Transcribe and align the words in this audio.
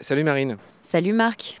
Salut 0.00 0.24
Marine. 0.24 0.56
Salut 0.82 1.12
Marc. 1.12 1.60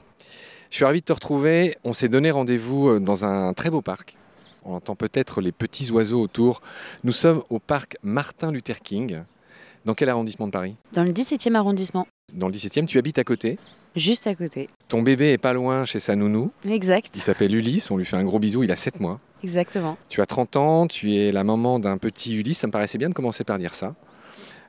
Je 0.70 0.76
suis 0.76 0.84
ravi 0.84 1.00
de 1.00 1.04
te 1.04 1.12
retrouver. 1.12 1.76
On 1.84 1.92
s'est 1.92 2.08
donné 2.08 2.30
rendez-vous 2.30 2.88
euh, 2.88 3.00
dans 3.00 3.24
un 3.24 3.52
très 3.54 3.70
beau 3.70 3.82
parc. 3.82 4.16
On 4.64 4.74
entend 4.74 4.94
peut-être 4.94 5.40
les 5.40 5.52
petits 5.52 5.90
oiseaux 5.90 6.20
autour. 6.20 6.60
Nous 7.04 7.12
sommes 7.12 7.42
au 7.50 7.58
parc 7.58 7.96
Martin 8.02 8.50
Luther 8.50 8.80
King. 8.80 9.20
Dans 9.84 9.94
quel 9.94 10.08
arrondissement 10.08 10.46
de 10.46 10.52
Paris? 10.52 10.76
Dans 10.92 11.04
le 11.04 11.12
17e 11.12 11.54
arrondissement. 11.54 12.06
Dans 12.32 12.46
le 12.48 12.52
17e, 12.52 12.86
tu 12.86 12.98
habites 12.98 13.18
à 13.18 13.24
côté. 13.24 13.58
Juste 13.96 14.26
à 14.26 14.34
côté. 14.34 14.68
Ton 14.88 15.02
bébé 15.02 15.32
est 15.32 15.38
pas 15.38 15.52
loin 15.52 15.84
chez 15.84 16.00
sa 16.00 16.16
nounou. 16.16 16.50
Exact. 16.68 17.10
Il 17.14 17.20
s'appelle 17.20 17.54
Ulysse, 17.54 17.90
on 17.90 17.96
lui 17.96 18.04
fait 18.04 18.16
un 18.16 18.24
gros 18.24 18.38
bisou, 18.38 18.62
il 18.62 18.72
a 18.72 18.76
7 18.76 19.00
mois. 19.00 19.20
Exactement. 19.42 19.98
Tu 20.08 20.20
as 20.20 20.26
30 20.26 20.56
ans, 20.56 20.86
tu 20.86 21.14
es 21.16 21.32
la 21.32 21.44
maman 21.44 21.78
d'un 21.78 21.98
petit 21.98 22.34
Ulysse, 22.34 22.58
ça 22.58 22.66
me 22.66 22.72
paraissait 22.72 22.98
bien 22.98 23.08
de 23.08 23.14
commencer 23.14 23.44
par 23.44 23.58
dire 23.58 23.74
ça. 23.74 23.94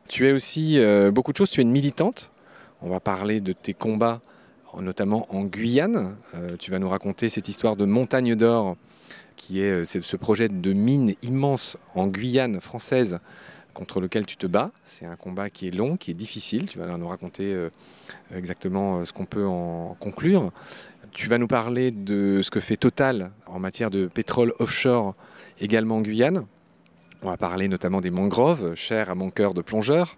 Tu 0.07 0.27
es 0.27 0.31
aussi 0.31 0.79
euh, 0.79 1.11
beaucoup 1.11 1.31
de 1.31 1.37
choses, 1.37 1.49
tu 1.49 1.61
es 1.61 1.63
une 1.63 1.71
militante. 1.71 2.31
On 2.81 2.89
va 2.89 2.99
parler 2.99 3.39
de 3.39 3.53
tes 3.53 3.73
combats, 3.73 4.21
notamment 4.79 5.25
en 5.33 5.45
Guyane. 5.45 6.15
Euh, 6.35 6.57
tu 6.57 6.71
vas 6.71 6.79
nous 6.79 6.89
raconter 6.89 7.29
cette 7.29 7.47
histoire 7.47 7.77
de 7.77 7.85
montagne 7.85 8.35
d'or, 8.35 8.75
qui 9.37 9.61
est, 9.61 9.83
euh, 9.83 9.85
ce 9.85 10.17
projet 10.17 10.49
de 10.49 10.73
mine 10.73 11.15
immense 11.23 11.77
en 11.95 12.07
Guyane 12.07 12.59
française 12.59 13.19
contre 13.73 14.01
lequel 14.01 14.25
tu 14.25 14.35
te 14.37 14.45
bats. 14.45 14.71
C'est 14.85 15.05
un 15.05 15.15
combat 15.15 15.49
qui 15.49 15.67
est 15.67 15.71
long, 15.71 15.95
qui 15.95 16.11
est 16.11 16.15
difficile. 16.15 16.69
Tu 16.69 16.77
vas 16.77 16.95
nous 16.95 17.07
raconter 17.07 17.69
exactement 18.31 19.03
ce 19.03 19.13
qu'on 19.13 19.25
peut 19.25 19.47
en 19.47 19.97
conclure. 19.99 20.51
Tu 21.11 21.27
vas 21.27 21.39
nous 21.39 21.47
parler 21.47 21.89
de 21.89 22.41
ce 22.43 22.51
que 22.51 22.59
fait 22.59 22.77
Total 22.77 23.31
en 23.47 23.57
matière 23.57 23.89
de 23.89 24.05
pétrole 24.05 24.53
offshore, 24.59 25.15
également 25.59 25.97
en 25.97 26.01
Guyane. 26.01 26.45
On 27.25 27.29
va 27.29 27.37
parler 27.37 27.69
notamment 27.69 28.01
des 28.01 28.11
mangroves, 28.11 28.75
chères 28.75 29.09
à 29.09 29.15
mon 29.15 29.29
cœur 29.29 29.53
de 29.53 29.61
plongeur. 29.61 30.17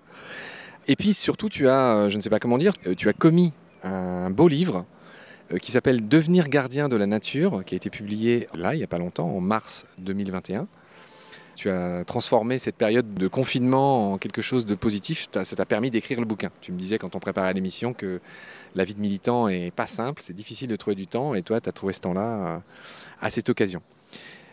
Et 0.88 0.96
puis 0.96 1.14
surtout, 1.14 1.50
tu 1.50 1.68
as, 1.68 1.96
euh, 1.96 2.10
je 2.10 2.18
ne 2.18 2.22
sais 2.22 2.32
pas 2.32 2.40
comment 2.40 2.58
dire, 2.58 2.74
tu 2.98 3.10
as 3.10 3.14
commis 3.14 3.54
un 3.84 4.32
beau 4.32 4.48
livre 4.48 4.86
qui 5.62 5.72
s'appelle 5.72 6.08
Devenir 6.08 6.50
gardien 6.50 6.90
de 6.90 6.96
la 6.96 7.06
nature, 7.06 7.64
qui 7.64 7.76
a 7.76 7.78
été 7.78 7.92
publié 7.92 8.48
là, 8.56 8.74
il 8.74 8.80
n'y 8.80 8.84
a 8.84 8.88
pas 8.88 8.98
longtemps, 8.98 9.30
en 9.30 9.40
mars 9.40 9.86
2021. 10.00 10.66
Tu 11.56 11.70
as 11.70 12.04
transformé 12.06 12.58
cette 12.58 12.76
période 12.76 13.14
de 13.14 13.28
confinement 13.28 14.14
en 14.14 14.18
quelque 14.18 14.42
chose 14.42 14.66
de 14.66 14.74
positif. 14.74 15.28
Ça 15.32 15.56
t'a 15.56 15.66
permis 15.68 15.92
d'écrire 15.92 16.20
le 16.20 16.26
bouquin. 16.26 16.50
Tu 16.60 16.72
me 16.72 16.80
disais 16.80 16.98
quand 16.98 17.16
on 17.16 17.20
préparait 17.20 17.54
l'émission 17.54 17.94
que 17.94 18.20
la 18.74 18.84
vie 18.84 18.96
de 18.96 19.00
militant 19.00 19.48
est 19.48 19.70
pas 19.70 19.86
simple, 19.86 20.24
c'est 20.24 20.36
difficile 20.36 20.70
de 20.70 20.76
trouver 20.76 20.96
du 20.96 21.06
temps, 21.06 21.36
et 21.36 21.44
toi, 21.44 21.62
tu 21.62 21.70
as 21.70 21.72
trouvé 21.72 21.94
ce 21.94 22.00
temps-là 22.00 22.64
à 23.22 23.30
cette 23.30 23.50
occasion. 23.50 23.84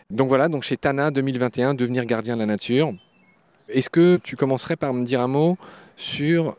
Donc 0.09 0.27
voilà, 0.27 0.47
donc 0.49 0.63
chez 0.63 0.77
Tana 0.77 1.11
2021, 1.11 1.73
devenir 1.73 2.05
gardien 2.05 2.35
de 2.35 2.41
la 2.41 2.45
nature. 2.45 2.93
Est-ce 3.69 3.89
que 3.89 4.17
tu 4.17 4.35
commencerais 4.35 4.75
par 4.75 4.93
me 4.93 5.03
dire 5.05 5.21
un 5.21 5.27
mot 5.27 5.57
sur 5.95 6.55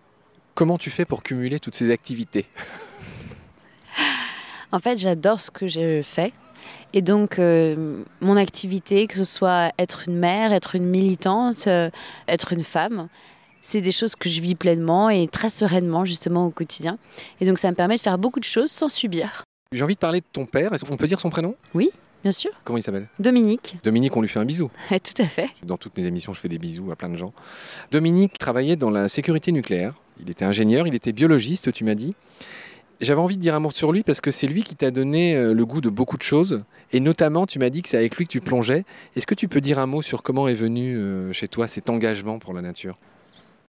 comment 0.54 0.78
tu 0.78 0.90
fais 0.90 1.04
pour 1.04 1.22
cumuler 1.22 1.60
toutes 1.60 1.74
ces 1.74 1.90
activités? 1.90 2.46
En 4.72 4.80
fait, 4.80 4.98
j'adore 4.98 5.40
ce 5.40 5.52
que 5.52 5.68
je 5.68 6.02
fais. 6.02 6.32
Et 6.94 7.02
donc, 7.02 7.38
euh, 7.38 8.02
mon 8.20 8.36
activité, 8.36 9.06
que 9.06 9.16
ce 9.16 9.24
soit 9.24 9.72
être 9.78 10.08
une 10.08 10.16
mère, 10.18 10.52
être 10.52 10.74
une 10.74 10.86
militante, 10.86 11.66
euh, 11.66 11.90
être 12.26 12.52
une 12.52 12.64
femme, 12.64 13.08
c'est 13.62 13.80
des 13.80 13.92
choses 13.92 14.16
que 14.16 14.28
je 14.28 14.40
vis 14.40 14.54
pleinement 14.54 15.10
et 15.10 15.28
très 15.28 15.48
sereinement, 15.48 16.04
justement, 16.04 16.46
au 16.46 16.50
quotidien. 16.50 16.98
Et 17.40 17.46
donc, 17.46 17.58
ça 17.58 17.70
me 17.70 17.76
permet 17.76 17.96
de 17.96 18.00
faire 18.00 18.18
beaucoup 18.18 18.40
de 18.40 18.44
choses 18.44 18.70
sans 18.70 18.88
subir. 18.88 19.44
J'ai 19.72 19.82
envie 19.82 19.94
de 19.94 20.00
parler 20.00 20.20
de 20.20 20.26
ton 20.32 20.46
père. 20.46 20.72
Est-ce 20.72 20.84
qu'on 20.84 20.96
peut 20.96 21.06
dire 21.06 21.20
son 21.20 21.30
prénom? 21.30 21.54
Oui. 21.74 21.90
Bien 22.24 22.32
sûr. 22.32 22.50
Comment 22.64 22.78
il 22.78 22.82
s'appelle? 22.82 23.08
Dominique. 23.18 23.76
Dominique, 23.84 24.16
on 24.16 24.22
lui 24.22 24.28
fait 24.28 24.38
un 24.38 24.46
bisou. 24.46 24.70
Tout 24.88 25.22
à 25.22 25.26
fait. 25.26 25.50
Dans 25.62 25.76
toutes 25.76 25.94
mes 25.98 26.06
émissions, 26.06 26.32
je 26.32 26.40
fais 26.40 26.48
des 26.48 26.56
bisous 26.56 26.90
à 26.90 26.96
plein 26.96 27.10
de 27.10 27.16
gens. 27.16 27.34
Dominique 27.90 28.38
travaillait 28.38 28.76
dans 28.76 28.88
la 28.88 29.10
sécurité 29.10 29.52
nucléaire. 29.52 29.92
Il 30.18 30.30
était 30.30 30.46
ingénieur, 30.46 30.86
il 30.86 30.94
était 30.94 31.12
biologiste, 31.12 31.70
tu 31.70 31.84
m'as 31.84 31.94
dit. 31.94 32.14
J'avais 33.02 33.20
envie 33.20 33.36
de 33.36 33.42
dire 33.42 33.54
un 33.54 33.60
mot 33.60 33.70
sur 33.70 33.92
lui 33.92 34.02
parce 34.04 34.22
que 34.22 34.30
c'est 34.30 34.46
lui 34.46 34.62
qui 34.62 34.74
t'a 34.74 34.90
donné 34.90 35.36
euh, 35.36 35.52
le 35.52 35.66
goût 35.66 35.82
de 35.82 35.90
beaucoup 35.90 36.16
de 36.16 36.22
choses. 36.22 36.64
Et 36.92 37.00
notamment, 37.00 37.44
tu 37.44 37.58
m'as 37.58 37.68
dit 37.68 37.82
que 37.82 37.90
c'est 37.90 37.98
avec 37.98 38.16
lui 38.16 38.24
que 38.24 38.32
tu 38.32 38.40
plongeais. 38.40 38.86
Est-ce 39.16 39.26
que 39.26 39.34
tu 39.34 39.46
peux 39.46 39.60
dire 39.60 39.78
un 39.78 39.86
mot 39.86 40.00
sur 40.00 40.22
comment 40.22 40.48
est 40.48 40.54
venu 40.54 40.96
euh, 40.96 41.30
chez 41.32 41.48
toi 41.48 41.68
cet 41.68 41.90
engagement 41.90 42.38
pour 42.38 42.54
la 42.54 42.62
nature? 42.62 42.96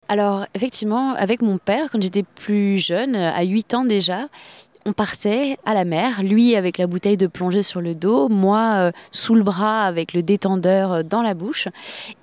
Alors 0.09 0.45
effectivement, 0.55 1.13
avec 1.13 1.41
mon 1.41 1.57
père, 1.57 1.89
quand 1.89 2.01
j'étais 2.01 2.23
plus 2.23 2.79
jeune, 2.79 3.15
à 3.15 3.43
8 3.43 3.73
ans 3.75 3.85
déjà, 3.85 4.27
on 4.85 4.93
partait 4.93 5.57
à 5.65 5.73
la 5.73 5.85
mer, 5.85 6.23
lui 6.23 6.55
avec 6.55 6.77
la 6.77 6.87
bouteille 6.87 7.17
de 7.17 7.27
plongée 7.27 7.63
sur 7.63 7.81
le 7.81 7.93
dos, 7.95 8.29
moi 8.29 8.73
euh, 8.77 8.91
sous 9.11 9.35
le 9.35 9.43
bras 9.43 9.85
avec 9.85 10.13
le 10.13 10.23
détendeur 10.23 10.91
euh, 10.91 11.03
dans 11.03 11.21
la 11.21 11.33
bouche. 11.33 11.67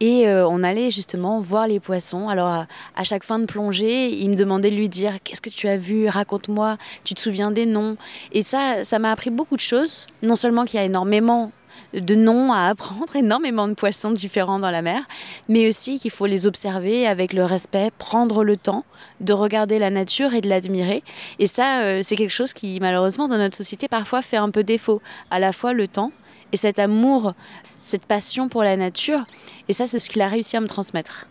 Et 0.01 0.29
euh, 0.29 0.47
on 0.49 0.63
allait 0.63 0.91
justement 0.91 1.41
voir 1.41 1.69
les 1.69 1.81
poissons. 1.81 2.29
Alors 2.29 2.49
à, 2.97 3.05
chaque 3.05 3.25
fin 3.25 3.39
de 3.39 3.47
plongée, 3.47 4.11
il 4.11 4.31
me 4.31 4.35
demandait 4.35 4.71
de 4.71 4.77
lui 4.77 4.89
dire 4.89 5.19
Qu'est-ce 5.23 5.41
que 5.41 5.51
tu 5.51 5.69
as 5.69 5.77
vu? 5.77 6.09
Raconte-moi, 6.09 6.77
tu 7.05 7.15
te 7.15 7.21
souviens 7.21 7.51
des 7.51 7.67
noms 7.67 7.97
Et 8.33 8.43
ça, 8.43 8.85
ça 8.85 8.99
m'a 8.99 9.13
appris 9.13 9.31
beaucoup 9.31 9.57
de 9.57 9.61
choses. 9.61 10.07
Non 10.23 10.37
seulement 10.37 10.65
qu'il 10.65 10.79
y 10.79 10.83
a 10.83 10.87
énormément 10.87 11.53
de 11.95 12.15
noms 12.15 12.53
à 12.53 12.69
apprendre, 12.69 13.15
énormément 13.17 13.69
de 13.69 13.75
poissons 13.75 14.11
différents 14.11 14.59
dans 14.59 14.71
la 14.71 14.83
mer, 14.83 15.03
mais 15.49 15.67
aussi 15.67 15.99
qu'il 15.99 16.11
faut 16.11 16.27
les 16.27 16.47
observer 16.47 17.07
avec 17.07 17.33
le 17.33 17.45
respect, 17.45 17.91
prendre 17.99 18.45
le 18.45 18.57
temps 18.57 18.85
de 19.21 19.33
regarder 19.33 19.79
la 19.79 19.91
nature 19.91 20.35
et 20.35 20.41
de 20.41 20.49
l'admirer. 20.49 21.03
Et 21.39 21.47
ça, 21.47 21.81
euh, 21.81 22.01
c'est 22.03 22.17
quelque 22.17 22.31
chose 22.31 22.53
qui, 22.53 22.79
malheureusement, 22.81 23.29
dans 23.29 23.39
notre 23.39 23.57
société, 23.57 23.89
parfois 23.89 24.23
fait 24.23 24.37
un 24.37 24.51
peu 24.51 24.65
défaut. 24.65 25.03
À 25.31 25.39
la 25.39 25.53
fois 25.53 25.73
le 25.73 25.89
temps 25.89 26.13
et 26.53 26.57
cet 26.57 26.79
amour, 26.79 27.35
cette 27.81 28.05
passion 28.05 28.49
pour 28.49 28.63
la 28.63 28.77
nature. 28.77 29.25
Et 29.69 29.73
ça, 29.73 29.87
c'est 29.87 29.99
ce 29.99 30.09
qu'il 30.11 30.23
a 30.23 30.29
réussi 30.29 30.57
à 30.57 30.61
me 30.61 30.69
transmettre. 30.69 31.27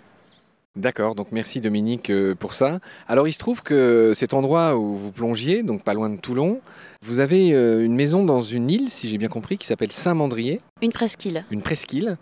D'accord, 0.77 1.15
donc 1.15 1.29
merci 1.31 1.59
Dominique 1.59 2.11
euh, 2.11 2.35
pour 2.35 2.53
ça. 2.53 2.77
Alors 3.07 3.27
il 3.27 3.33
se 3.33 3.39
trouve 3.39 3.63
que 3.63 4.11
cet 4.13 4.35
endroit 4.35 4.77
où 4.77 4.95
vous 4.95 5.11
plongiez, 5.11 5.63
donc 5.63 5.83
pas 5.83 5.95
loin 5.95 6.07
de 6.07 6.17
Toulon, 6.17 6.61
vous 7.03 7.19
avez 7.19 7.51
euh, 7.53 7.83
une 7.83 7.95
maison 7.95 8.25
dans 8.25 8.41
une 8.41 8.69
île, 8.69 8.87
si 8.89 9.09
j'ai 9.09 9.17
bien 9.17 9.27
compris, 9.27 9.57
qui 9.57 9.65
s'appelle 9.65 9.91
Saint-Mandrier. 9.91 10.61
Une 10.83 10.91
presqu'île. 10.91 11.45
Une 11.49 11.63
presqu'île. 11.63 12.17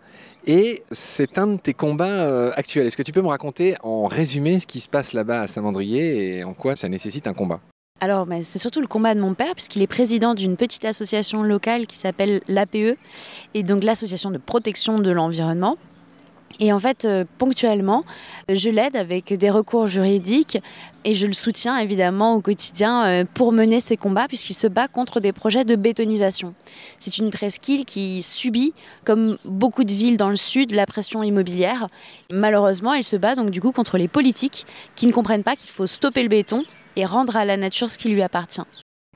Et 0.47 0.83
c'est 0.89 1.37
un 1.37 1.47
de 1.47 1.57
tes 1.57 1.73
combats 1.73 2.05
euh, 2.05 2.51
actuels. 2.55 2.87
Est-ce 2.87 2.95
que 2.95 3.03
tu 3.03 3.11
peux 3.11 3.21
me 3.21 3.27
raconter 3.27 3.75
en 3.83 4.05
résumé 4.07 4.57
ce 4.59 4.67
qui 4.67 4.79
se 4.79 4.87
passe 4.87 5.11
là-bas 5.11 5.41
à 5.41 5.47
Saint-Mandrier 5.47 6.37
et 6.37 6.43
en 6.45 6.53
quoi 6.53 6.77
ça 6.77 6.87
nécessite 6.87 7.27
un 7.27 7.33
combat? 7.33 7.59
Alors, 7.99 8.25
ben, 8.25 8.41
c'est 8.41 8.59
surtout 8.59 8.79
le 8.79 8.87
combat 8.87 9.15
de 9.15 9.19
mon 9.19 9.33
père, 9.33 9.53
puisqu'il 9.53 9.81
est 9.81 9.87
président 9.87 10.33
d'une 10.33 10.55
petite 10.55 10.85
association 10.85 11.43
locale 11.43 11.87
qui 11.87 11.97
s'appelle 11.97 12.41
l'APE, 12.47 12.97
et 13.53 13.63
donc 13.63 13.83
l'association 13.83 14.31
de 14.31 14.37
protection 14.37 14.99
de 14.99 15.11
l'environnement. 15.11 15.77
Et 16.59 16.71
en 16.71 16.79
fait, 16.79 17.05
euh, 17.05 17.25
ponctuellement, 17.37 18.03
je 18.49 18.69
l'aide 18.69 18.95
avec 18.95 19.33
des 19.33 19.49
recours 19.49 19.87
juridiques 19.87 20.57
et 21.03 21.13
je 21.13 21.27
le 21.27 21.33
soutiens 21.33 21.77
évidemment 21.77 22.35
au 22.35 22.41
quotidien 22.41 23.05
euh, 23.05 23.25
pour 23.33 23.51
mener 23.51 23.79
ses 23.79 23.97
combats 23.97 24.27
puisqu'il 24.27 24.53
se 24.53 24.67
bat 24.67 24.87
contre 24.87 25.19
des 25.19 25.33
projets 25.33 25.65
de 25.65 25.75
bétonisation. 25.75 26.53
C'est 26.99 27.17
une 27.17 27.29
presqu'île 27.29 27.85
qui 27.85 28.23
subit, 28.23 28.73
comme 29.03 29.37
beaucoup 29.43 29.83
de 29.83 29.91
villes 29.91 30.17
dans 30.17 30.29
le 30.29 30.37
sud, 30.37 30.71
la 30.71 30.85
pression 30.85 31.23
immobilière. 31.23 31.89
Malheureusement, 32.31 32.93
elle 32.93 33.03
se 33.03 33.17
bat 33.17 33.35
donc 33.35 33.49
du 33.49 33.61
coup 33.61 33.71
contre 33.71 33.97
les 33.97 34.07
politiques 34.07 34.65
qui 34.95 35.07
ne 35.07 35.11
comprennent 35.11 35.43
pas 35.43 35.55
qu'il 35.55 35.69
faut 35.69 35.87
stopper 35.87 36.23
le 36.23 36.29
béton 36.29 36.63
et 36.95 37.05
rendre 37.05 37.35
à 37.35 37.43
la 37.43 37.57
nature 37.57 37.89
ce 37.89 37.97
qui 37.97 38.09
lui 38.09 38.21
appartient. 38.21 38.61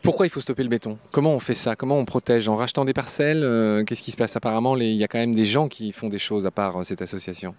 Pourquoi 0.01 0.25
il 0.25 0.29
faut 0.29 0.41
stopper 0.41 0.63
le 0.63 0.69
béton? 0.69 0.97
Comment 1.11 1.33
on 1.33 1.39
fait 1.39 1.55
ça? 1.55 1.75
Comment 1.75 1.97
on 1.97 2.05
protège? 2.05 2.47
En 2.47 2.55
rachetant 2.55 2.85
des 2.85 2.93
parcelles 2.93 3.43
euh, 3.43 3.83
Qu'est-ce 3.83 4.01
qui 4.01 4.11
se 4.11 4.17
passe? 4.17 4.35
Apparemment, 4.35 4.77
il 4.77 4.95
y 4.95 5.03
a 5.03 5.07
quand 5.07 5.19
même 5.19 5.35
des 5.35 5.45
gens 5.45 5.67
qui 5.67 5.91
font 5.91 6.09
des 6.09 6.19
choses 6.19 6.45
à 6.45 6.51
part 6.51 6.77
euh, 6.77 6.83
cette 6.83 7.01
association. 7.01 7.53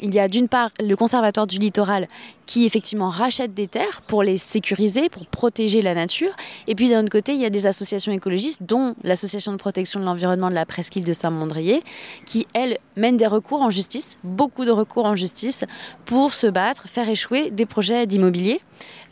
Il 0.00 0.14
y 0.14 0.18
a 0.18 0.28
d'une 0.28 0.48
part 0.48 0.70
le 0.80 0.96
Conservatoire 0.96 1.46
du 1.46 1.58
littoral 1.58 2.08
qui 2.50 2.66
effectivement 2.66 3.10
rachète 3.10 3.54
des 3.54 3.68
terres 3.68 4.02
pour 4.02 4.24
les 4.24 4.36
sécuriser, 4.36 5.08
pour 5.08 5.24
protéger 5.26 5.82
la 5.82 5.94
nature. 5.94 6.32
Et 6.66 6.74
puis 6.74 6.88
d'un 6.88 7.02
autre 7.02 7.10
côté, 7.10 7.32
il 7.32 7.40
y 7.40 7.44
a 7.44 7.50
des 7.50 7.68
associations 7.68 8.10
écologistes, 8.10 8.62
dont 8.62 8.96
l'Association 9.04 9.52
de 9.52 9.56
protection 9.56 10.00
de 10.00 10.04
l'environnement 10.04 10.50
de 10.50 10.54
la 10.54 10.66
presqu'île 10.66 11.04
de 11.04 11.12
Saint-Mandrier, 11.12 11.84
qui, 12.26 12.48
elle, 12.52 12.78
mène 12.96 13.16
des 13.16 13.28
recours 13.28 13.62
en 13.62 13.70
justice, 13.70 14.18
beaucoup 14.24 14.64
de 14.64 14.72
recours 14.72 15.04
en 15.04 15.14
justice, 15.14 15.64
pour 16.06 16.32
se 16.32 16.48
battre, 16.48 16.88
faire 16.88 17.08
échouer 17.08 17.50
des 17.50 17.66
projets 17.66 18.06
d'immobilier 18.06 18.60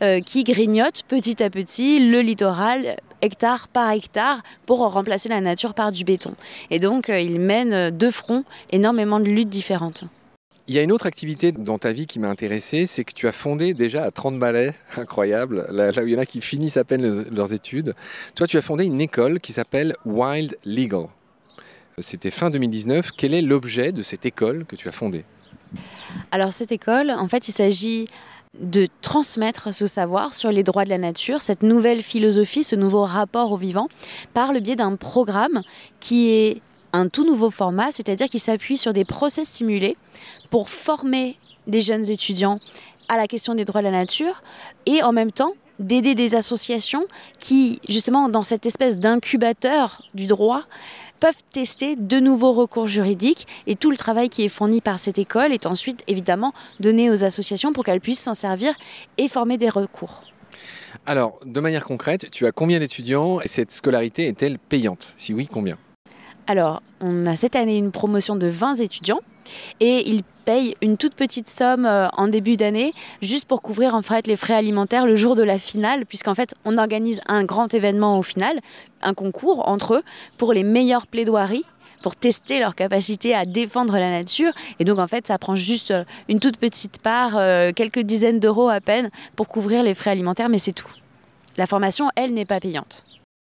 euh, 0.01 0.19
qui 0.19 0.43
grignotent 0.43 1.03
petit 1.07 1.41
à 1.41 1.49
petit 1.49 1.99
le 1.99 2.19
littoral 2.19 2.97
hectare 3.21 3.69
par 3.69 3.91
hectare 3.91 4.41
pour 4.65 4.79
remplacer 4.79 5.29
la 5.29 5.39
nature 5.39 5.73
par 5.73 5.93
du 5.93 6.03
béton. 6.03 6.33
Et 6.71 6.79
donc, 6.79 7.09
euh, 7.09 7.21
ils 7.21 7.39
mènent 7.39 7.89
de 7.95 8.11
front 8.11 8.43
énormément 8.71 9.21
de 9.21 9.25
luttes 9.25 9.49
différentes. 9.49 10.03
Il 10.69 10.75
y 10.75 10.77
a 10.77 10.83
une 10.83 10.91
autre 10.91 11.07
activité 11.07 11.51
dans 11.51 11.79
ta 11.79 11.91
vie 11.91 12.05
qui 12.05 12.19
m'a 12.19 12.29
intéressé, 12.29 12.85
c'est 12.85 13.03
que 13.03 13.13
tu 13.13 13.27
as 13.27 13.31
fondé 13.31 13.73
déjà 13.73 14.03
à 14.03 14.11
30 14.11 14.37
balais, 14.37 14.75
incroyable, 14.97 15.65
là, 15.71 15.89
où 15.97 16.05
il 16.05 16.13
y 16.13 16.15
en 16.15 16.19
a 16.19 16.27
qui 16.27 16.41
finissent 16.41 16.77
à 16.77 16.83
peine 16.83 17.25
leurs 17.31 17.53
études. 17.53 17.95
Toi, 18.35 18.45
tu 18.45 18.55
as 18.55 18.61
fondé 18.61 18.85
une 18.85 19.01
école 19.01 19.39
qui 19.39 19.51
s'appelle 19.51 19.95
Wild 20.05 20.59
Legal. 20.65 21.07
C'était 21.97 22.29
fin 22.29 22.51
2019. 22.51 23.13
Quel 23.17 23.33
est 23.33 23.41
l'objet 23.41 23.91
de 23.91 24.03
cette 24.03 24.27
école 24.27 24.65
que 24.65 24.75
tu 24.75 24.87
as 24.87 24.91
fondée? 24.91 25.25
Alors 26.29 26.53
cette 26.53 26.71
école, 26.71 27.09
en 27.09 27.27
fait, 27.27 27.47
il 27.47 27.51
s'agit 27.51 28.07
de 28.59 28.87
transmettre 29.01 29.73
ce 29.73 29.87
savoir 29.87 30.35
sur 30.35 30.51
les 30.51 30.61
droits 30.61 30.83
de 30.83 30.89
la 30.89 30.99
nature, 30.99 31.41
cette 31.41 31.63
nouvelle 31.63 32.03
philosophie, 32.03 32.63
ce 32.63 32.75
nouveau 32.75 33.05
rapport 33.05 33.51
au 33.51 33.57
vivant, 33.57 33.87
par 34.35 34.53
le 34.53 34.59
biais 34.59 34.75
d'un 34.75 34.95
programme 34.97 35.63
qui 35.99 36.29
est 36.29 36.61
un 36.93 37.07
tout 37.07 37.25
nouveau 37.25 37.49
format, 37.49 37.91
c'est-à-dire 37.91 38.27
qu'il 38.27 38.39
s'appuie 38.39 38.77
sur 38.77 38.93
des 38.93 39.05
process 39.05 39.47
simulés 39.47 39.95
pour 40.49 40.69
former 40.69 41.37
des 41.67 41.81
jeunes 41.81 42.09
étudiants 42.09 42.57
à 43.07 43.17
la 43.17 43.27
question 43.27 43.55
des 43.55 43.65
droits 43.65 43.81
de 43.81 43.87
la 43.87 43.91
nature 43.91 44.43
et 44.85 45.03
en 45.03 45.11
même 45.11 45.31
temps 45.31 45.53
d'aider 45.79 46.13
des 46.13 46.35
associations 46.35 47.05
qui, 47.39 47.79
justement, 47.87 48.29
dans 48.29 48.43
cette 48.43 48.65
espèce 48.65 48.97
d'incubateur 48.97 50.03
du 50.13 50.27
droit, 50.27 50.61
peuvent 51.19 51.41
tester 51.51 51.95
de 51.95 52.19
nouveaux 52.19 52.53
recours 52.53 52.87
juridiques 52.87 53.47
et 53.67 53.75
tout 53.75 53.91
le 53.91 53.97
travail 53.97 54.29
qui 54.29 54.43
est 54.43 54.49
fourni 54.49 54.81
par 54.81 54.99
cette 54.99 55.17
école 55.17 55.51
est 55.53 55.65
ensuite 55.65 56.03
évidemment 56.07 56.53
donné 56.79 57.09
aux 57.09 57.23
associations 57.23 57.73
pour 57.73 57.83
qu'elles 57.83 58.01
puissent 58.01 58.21
s'en 58.21 58.33
servir 58.33 58.73
et 59.17 59.27
former 59.27 59.57
des 59.57 59.69
recours. 59.69 60.23
Alors, 61.05 61.39
de 61.45 61.59
manière 61.59 61.85
concrète, 61.85 62.29
tu 62.31 62.45
as 62.45 62.51
combien 62.51 62.79
d'étudiants 62.79 63.41
et 63.41 63.47
cette 63.47 63.71
scolarité 63.71 64.27
est-elle 64.27 64.59
payante? 64.59 65.13
Si 65.17 65.33
oui, 65.33 65.47
combien? 65.51 65.77
Alors, 66.49 66.81
on 66.99 67.27
a 67.27 67.35
cette 67.35 67.55
année 67.55 67.77
une 67.77 67.91
promotion 67.91 68.35
de 68.35 68.47
20 68.47 68.77
étudiants 68.77 69.19
et 69.79 70.09
ils 70.09 70.23
payent 70.45 70.75
une 70.81 70.97
toute 70.97 71.13
petite 71.13 71.47
somme 71.47 71.85
euh, 71.85 72.07
en 72.17 72.27
début 72.27 72.57
d'année 72.57 72.91
juste 73.21 73.45
pour 73.45 73.61
couvrir 73.61 73.95
les 74.25 74.35
frais 74.35 74.55
alimentaires 74.55 75.05
le 75.05 75.15
jour 75.15 75.35
de 75.35 75.43
la 75.43 75.59
finale 75.59 76.07
puisqu'en 76.07 76.33
fait 76.33 76.55
on 76.65 76.79
organise 76.79 77.21
un 77.27 77.43
grand 77.43 77.71
événement 77.75 78.17
au 78.17 78.23
final, 78.23 78.61
un 79.03 79.13
concours 79.13 79.69
entre 79.69 79.93
eux 79.93 80.03
pour 80.39 80.51
les 80.51 80.63
meilleures 80.63 81.05
plaidoiries 81.05 81.65
pour 82.01 82.15
tester 82.15 82.59
leur 82.59 82.73
capacité 82.73 83.35
à 83.35 83.45
défendre 83.45 83.93
la 83.93 84.09
nature. 84.09 84.53
Et 84.79 84.85
donc, 84.85 84.97
en 84.97 85.07
fait, 85.07 85.27
ça 85.27 85.37
prend 85.37 85.55
juste 85.55 85.91
euh, 85.91 86.03
une 86.29 86.39
toute 86.39 86.57
petite 86.57 86.99
part, 86.99 87.33
euh, 87.35 87.71
quelques 87.75 87.99
dizaines 87.99 88.39
d'euros 88.39 88.69
à 88.69 88.79
peine, 88.79 89.11
pour 89.35 89.49
couvrir 89.49 89.83
les 89.83 89.93
frais 89.93 90.11
alimentaires, 90.11 90.47
mais 90.47 90.59
c'est 90.59 90.71
tout. 90.71 90.89
La 91.57 91.67
formation, 91.67 92.09
elle, 92.15 92.33
n'est 92.33 92.45
pas 92.45 92.61
payante. 92.61 93.03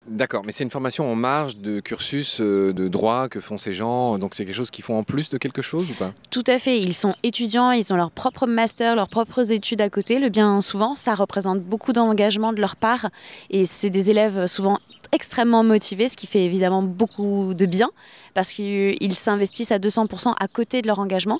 D'accord, 0.07 0.43
mais 0.45 0.51
c'est 0.51 0.65
une 0.65 0.69
formation 0.69 1.09
en 1.09 1.15
marge 1.15 1.57
de 1.57 1.79
cursus 1.79 2.41
euh, 2.41 2.73
de 2.73 2.89
droit 2.89 3.29
que 3.29 3.39
font 3.39 3.57
ces 3.57 3.73
gens, 3.73 4.17
donc 4.17 4.35
c'est 4.35 4.45
quelque 4.45 4.55
chose 4.55 4.69
qu'ils 4.69 4.83
font 4.83 4.97
en 4.97 5.03
plus 5.03 5.29
de 5.29 5.37
quelque 5.37 5.61
chose 5.61 5.89
ou 5.89 5.93
pas? 5.93 6.11
Tout 6.29 6.43
à 6.47 6.59
fait, 6.59 6.77
ils 6.77 6.93
sont 6.93 7.15
étudiants, 7.23 7.71
ils 7.71 7.93
ont 7.93 7.95
leur 7.95 8.11
propre 8.11 8.45
master, 8.45 8.95
leurs 8.95 9.07
propres 9.07 9.53
études 9.53 9.79
à 9.79 9.89
côté. 9.89 10.19
Le 10.19 10.27
bien 10.27 10.59
souvent, 10.59 10.95
ça 10.95 11.15
représente 11.15 11.61
beaucoup 11.61 11.93
d'engagement 11.93 12.51
de 12.51 12.59
leur 12.59 12.75
part 12.75 13.09
et 13.49 13.63
c'est 13.63 13.89
des 13.89 14.11
élèves 14.11 14.47
souvent 14.47 14.79
extrêmement 15.13 15.63
motivés, 15.63 16.09
ce 16.09 16.17
qui 16.17 16.27
fait 16.27 16.43
évidemment 16.43 16.81
beaucoup 16.81 17.53
de 17.53 17.65
bien 17.65 17.89
parce 18.33 18.49
qu'ils 18.49 19.15
s'investissent 19.15 19.71
à 19.71 19.79
200% 19.79 20.33
à 20.37 20.47
côté 20.47 20.81
de 20.81 20.87
leur 20.87 20.99
engagement. 20.99 21.39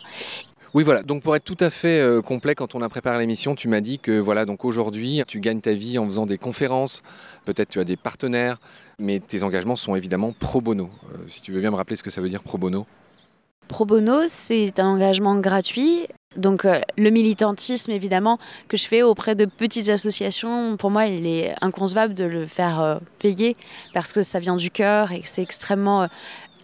Oui, 0.73 0.83
voilà. 0.83 1.03
Donc 1.03 1.21
pour 1.21 1.35
être 1.35 1.43
tout 1.43 1.57
à 1.59 1.69
fait 1.69 1.99
euh, 1.99 2.23
complet, 2.23 2.55
quand 2.55 2.73
on 2.73 2.81
a 2.81 2.89
préparé 2.89 3.19
l'émission, 3.19 3.53
tu 3.53 3.67
m'as 3.67 3.79
dit 3.79 3.99
que 3.99 4.19
voilà, 4.19 4.43
donc 4.45 4.65
aujourd'hui, 4.65 5.21
tu 5.27 5.39
gagnes 5.39 5.61
ta 5.61 5.73
vie 5.73 5.99
en 5.99 6.05
faisant 6.07 6.25
des 6.25 6.39
conférences. 6.39 7.03
Peut-être 7.45 7.69
tu 7.69 7.79
as 7.79 7.83
des 7.83 7.95
partenaires, 7.95 8.59
mais 8.97 9.19
tes 9.19 9.43
engagements 9.43 9.75
sont 9.75 9.95
évidemment 9.95 10.33
pro 10.33 10.61
bono. 10.61 10.89
Euh, 11.13 11.17
si 11.27 11.43
tu 11.43 11.51
veux 11.51 11.61
bien 11.61 11.69
me 11.69 11.75
rappeler 11.75 11.95
ce 11.95 12.01
que 12.01 12.09
ça 12.09 12.21
veut 12.21 12.29
dire 12.29 12.41
pro 12.41 12.57
bono. 12.57 12.87
Pro 13.67 13.85
bono, 13.85 14.21
c'est 14.27 14.79
un 14.79 14.87
engagement 14.87 15.39
gratuit. 15.39 16.07
Donc 16.37 16.65
euh, 16.65 16.81
le 16.97 17.11
militantisme, 17.11 17.91
évidemment, 17.91 18.39
que 18.67 18.75
je 18.75 18.87
fais 18.87 19.03
auprès 19.03 19.35
de 19.35 19.45
petites 19.45 19.89
associations, 19.89 20.75
pour 20.77 20.89
moi, 20.89 21.05
il 21.05 21.27
est 21.27 21.53
inconcevable 21.61 22.15
de 22.15 22.23
le 22.23 22.47
faire 22.47 22.99
payer 23.19 23.55
parce 23.93 24.11
que 24.11 24.23
ça 24.23 24.39
vient 24.39 24.55
du 24.55 24.71
cœur 24.71 25.11
et 25.11 25.21
que 25.21 25.27
c'est 25.27 25.43
extrêmement 25.43 26.09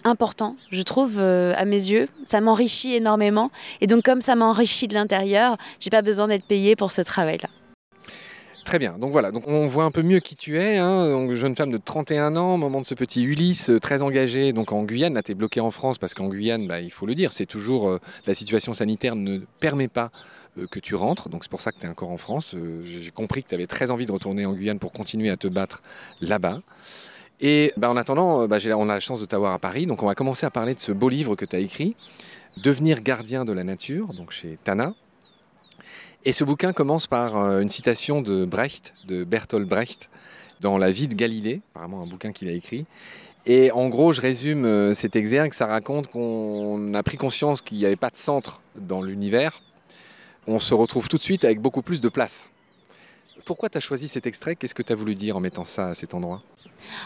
important, 0.03 0.55
je 0.71 0.81
trouve, 0.81 1.17
euh, 1.19 1.53
à 1.55 1.65
mes 1.65 1.75
yeux. 1.75 2.07
Ça 2.25 2.41
m'enrichit 2.41 2.95
énormément. 2.95 3.51
Et 3.81 3.87
donc, 3.87 4.03
comme 4.03 4.21
ça 4.21 4.35
m'enrichit 4.35 4.87
de 4.87 4.93
l'intérieur, 4.93 5.57
j'ai 5.79 5.89
pas 5.89 6.01
besoin 6.01 6.27
d'être 6.27 6.45
payée 6.45 6.75
pour 6.75 6.91
ce 6.91 7.01
travail-là. 7.01 7.49
Très 8.65 8.77
bien, 8.77 8.99
donc 8.99 9.11
voilà, 9.11 9.31
donc 9.31 9.47
on 9.47 9.65
voit 9.67 9.85
un 9.85 9.89
peu 9.89 10.03
mieux 10.03 10.19
qui 10.19 10.35
tu 10.35 10.59
es, 10.59 10.77
hein. 10.77 11.09
donc, 11.09 11.33
jeune 11.33 11.55
femme 11.55 11.71
de 11.71 11.79
31 11.83 12.35
ans, 12.35 12.55
moment 12.55 12.81
de 12.81 12.85
ce 12.85 12.93
petit 12.93 13.23
Ulysse, 13.23 13.71
euh, 13.71 13.79
très 13.79 14.03
engagée 14.03 14.53
donc 14.53 14.71
en 14.71 14.83
Guyane, 14.83 15.15
là 15.15 15.23
tu 15.23 15.31
es 15.31 15.33
bloquée 15.33 15.59
en 15.59 15.71
France 15.71 15.97
parce 15.97 16.13
qu'en 16.13 16.27
Guyane, 16.27 16.67
bah, 16.67 16.79
il 16.79 16.91
faut 16.91 17.07
le 17.07 17.15
dire, 17.15 17.31
c'est 17.31 17.47
toujours, 17.47 17.89
euh, 17.89 17.99
la 18.27 18.35
situation 18.35 18.75
sanitaire 18.75 19.15
ne 19.15 19.39
permet 19.59 19.87
pas 19.87 20.11
que 20.69 20.79
tu 20.79 20.93
rentres, 20.93 21.29
donc 21.29 21.43
c'est 21.43 21.49
pour 21.49 21.61
ça 21.61 21.71
que 21.71 21.79
tu 21.79 21.87
es 21.87 21.89
encore 21.89 22.09
en 22.09 22.17
France, 22.17 22.53
j'ai 22.81 23.11
compris 23.11 23.43
que 23.43 23.49
tu 23.49 23.55
avais 23.55 23.65
très 23.65 23.89
envie 23.89 24.05
de 24.05 24.11
retourner 24.11 24.45
en 24.45 24.53
Guyane 24.53 24.77
pour 24.77 24.91
continuer 24.91 25.31
à 25.31 25.37
te 25.37 25.47
battre 25.47 25.81
là-bas. 26.21 26.59
Et 27.41 27.74
bah, 27.77 27.89
en 27.89 27.97
attendant, 27.97 28.47
bah, 28.47 28.57
on 28.75 28.89
a 28.89 28.94
la 28.94 29.00
chance 29.00 29.21
de 29.21 29.25
t'avoir 29.25 29.53
à 29.53 29.59
Paris, 29.59 29.86
donc 29.86 30.03
on 30.03 30.07
va 30.07 30.15
commencer 30.15 30.45
à 30.45 30.50
parler 30.50 30.75
de 30.75 30.80
ce 30.80 30.91
beau 30.91 31.09
livre 31.09 31.36
que 31.36 31.45
tu 31.45 31.56
as 31.56 31.59
écrit, 31.59 31.95
Devenir 32.57 33.01
gardien 33.01 33.45
de 33.45 33.53
la 33.53 33.63
nature, 33.63 34.07
donc 34.13 34.31
chez 34.31 34.57
Tana. 34.63 34.94
Et 36.25 36.33
ce 36.33 36.44
bouquin 36.44 36.74
commence 36.74 37.07
par 37.07 37.38
euh, 37.38 37.62
une 37.62 37.69
citation 37.69 38.21
de 38.21 38.44
Brecht, 38.44 38.94
de 39.07 39.24
Bertolt 39.24 39.68
Brecht, 39.68 40.09
dans 40.59 40.77
La 40.77 40.91
vie 40.91 41.07
de 41.07 41.15
Galilée, 41.15 41.62
apparemment 41.71 42.01
un 42.01 42.06
bouquin 42.06 42.33
qu'il 42.33 42.50
a 42.50 42.51
écrit. 42.51 42.86
Et 43.45 43.71
en 43.71 43.88
gros, 43.88 44.12
je 44.12 44.19
résume 44.19 44.65
euh, 44.65 44.94
cet 44.94 45.15
exergue, 45.15 45.53
ça 45.53 45.65
raconte 45.68 46.07
qu'on 46.07 46.94
a 46.94 47.03
pris 47.03 47.15
conscience 47.15 47.62
qu'il 47.62 47.77
n'y 47.77 47.85
avait 47.85 47.95
pas 47.95 48.09
de 48.09 48.18
centre 48.18 48.62
dans 48.75 49.01
l'univers. 49.01 49.62
On 50.45 50.59
se 50.59 50.74
retrouve 50.74 51.07
tout 51.07 51.18
de 51.18 51.21
suite 51.21 51.45
avec 51.45 51.62
beaucoup 51.62 51.81
plus 51.81 52.01
de 52.01 52.09
place. 52.09 52.50
Pourquoi 53.49 53.67
tu 53.67 53.79
as 53.79 53.81
choisi 53.81 54.07
cet 54.07 54.27
extrait? 54.27 54.55
Qu'est-ce 54.55 54.75
que 54.75 54.83
tu 54.83 54.93
as 54.93 54.95
voulu 54.95 55.15
dire 55.15 55.35
en 55.35 55.39
mettant 55.39 55.65
ça 55.65 55.87
à 55.87 55.95
cet 55.95 56.13
endroit? 56.13 56.43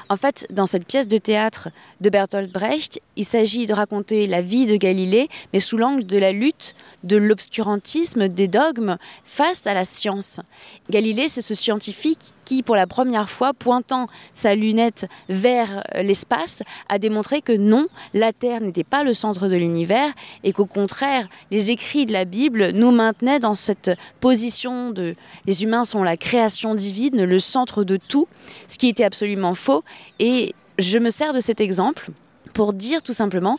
En 0.09 0.17
fait, 0.17 0.45
dans 0.51 0.65
cette 0.65 0.85
pièce 0.85 1.07
de 1.07 1.17
théâtre 1.17 1.69
de 2.01 2.09
Bertolt 2.09 2.51
Brecht, 2.51 2.99
il 3.15 3.23
s'agit 3.25 3.65
de 3.65 3.73
raconter 3.73 4.27
la 4.27 4.41
vie 4.41 4.65
de 4.65 4.75
Galilée, 4.75 5.29
mais 5.53 5.59
sous 5.59 5.77
l'angle 5.77 6.03
de 6.05 6.17
la 6.17 6.31
lutte, 6.31 6.75
de 7.03 7.17
l'obscurantisme, 7.17 8.27
des 8.27 8.47
dogmes 8.47 8.97
face 9.23 9.65
à 9.65 9.73
la 9.73 9.85
science. 9.85 10.41
Galilée, 10.89 11.29
c'est 11.29 11.41
ce 11.41 11.55
scientifique 11.55 12.33
qui, 12.45 12.61
pour 12.61 12.75
la 12.75 12.87
première 12.87 13.29
fois, 13.29 13.53
pointant 13.53 14.07
sa 14.33 14.53
lunette 14.53 15.07
vers 15.29 15.83
l'espace, 15.95 16.61
a 16.89 16.99
démontré 16.99 17.41
que 17.41 17.53
non, 17.53 17.87
la 18.13 18.33
Terre 18.33 18.61
n'était 18.61 18.83
pas 18.83 19.03
le 19.03 19.13
centre 19.13 19.47
de 19.47 19.55
l'univers 19.55 20.13
et 20.43 20.53
qu'au 20.53 20.65
contraire, 20.65 21.27
les 21.51 21.71
écrits 21.71 22.05
de 22.05 22.13
la 22.13 22.25
Bible 22.25 22.73
nous 22.73 22.91
maintenaient 22.91 23.39
dans 23.39 23.55
cette 23.55 23.91
position 24.19 24.91
de 24.91 25.15
les 25.45 25.63
humains 25.63 25.85
sont 25.85 26.03
la 26.03 26.17
création 26.17 26.32
divine, 26.75 27.23
le 27.23 27.39
centre 27.39 27.83
de 27.83 27.97
tout, 27.97 28.27
ce 28.67 28.77
qui 28.77 28.87
était 28.87 29.03
absolument 29.03 29.55
faux. 29.55 29.83
Et 30.19 30.55
je 30.79 30.97
me 30.97 31.09
sers 31.09 31.33
de 31.33 31.39
cet 31.39 31.61
exemple 31.61 32.09
pour 32.53 32.73
dire 32.73 33.01
tout 33.01 33.13
simplement 33.13 33.57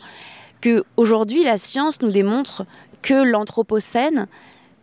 que 0.61 0.85
aujourd'hui 0.97 1.45
la 1.45 1.59
science 1.59 2.01
nous 2.01 2.11
démontre 2.11 2.67
que 3.03 3.15
l'anthropocène 3.15 4.27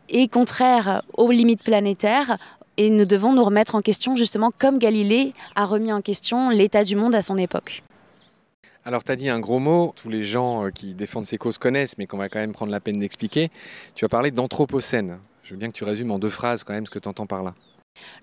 est 0.10 0.32
contraire 0.32 1.04
aux 1.14 1.32
limites 1.32 1.64
planétaires 1.64 2.38
et 2.78 2.90
nous 2.90 3.06
devons 3.06 3.34
nous 3.34 3.44
remettre 3.44 3.76
en 3.76 3.82
question 3.82 4.16
justement 4.16 4.52
comme 4.58 4.78
Galilée 4.78 5.34
a 5.56 5.66
remis 5.66 5.92
en 5.92 6.02
question 6.02 6.50
l'état 6.50 6.84
du 6.84 6.96
monde 6.96 7.16
à 7.16 7.22
son 7.22 7.38
époque. 7.38 7.84
Alors, 8.84 9.04
tu 9.04 9.12
as 9.12 9.16
dit 9.16 9.30
un 9.30 9.40
gros 9.40 9.60
mot, 9.60 9.94
tous 9.96 10.10
les 10.10 10.24
gens 10.24 10.66
euh, 10.66 10.70
qui 10.72 10.96
défendent 10.96 11.28
ces 11.28 11.38
causes 11.38 11.60
connaissent, 11.60 12.00
mais 12.00 12.08
qu'on 12.08 12.18
va 12.18 12.30
quand 12.30 12.40
même 12.40 12.52
prendre 12.52 12.72
la 12.72 12.80
peine 12.80 12.98
d'expliquer. 12.98 13.52
Tu 13.94 14.06
as 14.06 14.10
parlé 14.10 14.32
d'anthropocène. 14.32 15.20
Je 15.44 15.52
veux 15.52 15.60
bien 15.60 15.68
que 15.68 15.74
tu 15.74 15.84
résumes 15.84 16.10
en 16.10 16.18
deux 16.18 16.32
phrases 16.32 16.64
quand 16.64 16.74
même 16.74 16.88
ce 16.88 16.92
que 16.92 16.98
tu 16.98 17.08
entends 17.08 17.28
par 17.28 17.44
là. 17.44 17.54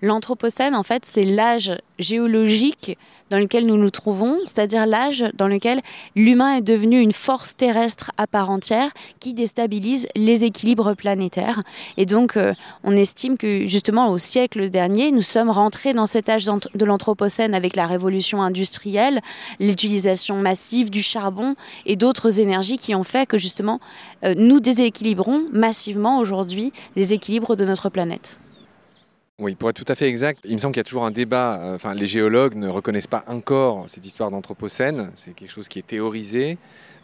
L'Anthropocène, 0.01 0.75
en 0.75 0.83
fait, 0.83 1.05
c'est 1.05 1.25
l'âge 1.25 1.73
géologique 1.97 2.97
dans 3.29 3.37
lequel 3.37 3.65
nous 3.65 3.77
nous 3.77 3.89
trouvons, 3.89 4.39
c'est-à-dire 4.45 4.87
l'âge 4.87 5.25
dans 5.35 5.47
lequel 5.47 5.81
l'humain 6.15 6.55
est 6.55 6.61
devenu 6.61 6.99
une 6.99 7.11
force 7.11 7.55
terrestre 7.55 8.11
à 8.17 8.25
part 8.25 8.49
entière 8.49 8.91
qui 9.19 9.33
déstabilise 9.33 10.07
les 10.15 10.45
équilibres 10.45 10.95
planétaires. 10.95 11.61
Et 11.97 12.05
donc, 12.05 12.37
euh, 12.37 12.53
on 12.83 12.95
estime 12.95 13.37
que 13.37 13.67
justement 13.67 14.09
au 14.09 14.17
siècle 14.17 14.69
dernier, 14.69 15.11
nous 15.11 15.21
sommes 15.21 15.49
rentrés 15.49 15.93
dans 15.93 16.07
cet 16.07 16.29
âge 16.29 16.45
de 16.45 16.85
l'Anthropocène 16.85 17.53
avec 17.53 17.75
la 17.75 17.85
révolution 17.85 18.41
industrielle, 18.41 19.19
l'utilisation 19.59 20.37
massive 20.37 20.89
du 20.89 21.03
charbon 21.03 21.55
et 21.85 21.97
d'autres 21.97 22.39
énergies 22.39 22.77
qui 22.77 22.95
ont 22.95 23.03
fait 23.03 23.27
que 23.27 23.37
justement 23.37 23.79
euh, 24.23 24.33
nous 24.35 24.59
déséquilibrons 24.59 25.43
massivement 25.51 26.17
aujourd'hui 26.17 26.71
les 26.95 27.13
équilibres 27.13 27.55
de 27.55 27.65
notre 27.65 27.89
planète. 27.89 28.39
Oui, 29.39 29.55
pour 29.55 29.69
être 29.69 29.77
tout 29.77 29.89
à 29.89 29.95
fait 29.95 30.09
exact, 30.09 30.41
il 30.43 30.53
me 30.53 30.57
semble 30.57 30.73
qu'il 30.73 30.81
y 30.81 30.81
a 30.81 30.83
toujours 30.83 31.05
un 31.05 31.11
débat. 31.11 31.61
Euh, 31.61 31.75
enfin, 31.75 31.93
les 31.93 32.07
géologues 32.07 32.55
ne 32.55 32.67
reconnaissent 32.67 33.07
pas 33.07 33.23
encore 33.25 33.85
cette 33.87 34.05
histoire 34.05 34.31
d'anthropocène. 34.31 35.11
C'est 35.15 35.33
quelque 35.33 35.49
chose 35.49 35.69
qui 35.69 35.79
est 35.79 35.87
théorisé. 35.87 36.57